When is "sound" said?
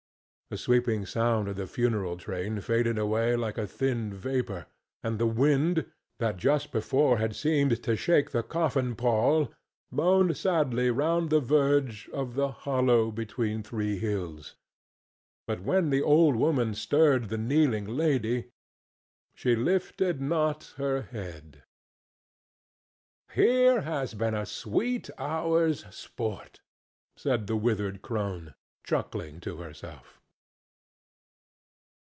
1.05-1.47